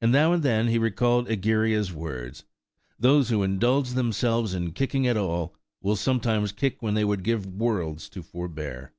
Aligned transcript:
And 0.00 0.12
now 0.12 0.32
and 0.32 0.44
then 0.44 0.68
he 0.68 0.78
recalled 0.78 1.28
Egeria's 1.28 1.92
words, 1.92 2.44
"Those 2.96 3.28
who 3.28 3.42
indulge 3.42 3.90
themselves 3.94 4.54
in 4.54 4.70
kicking 4.70 5.04
at 5.08 5.16
all, 5.16 5.56
will 5.82 5.96
sometimes 5.96 6.52
kick 6.52 6.80
when 6.80 6.94
they 6.94 7.04
would 7.04 7.24
give 7.24 7.44
worlds 7.44 8.08
to 8.10 8.22
forbear." 8.22 8.92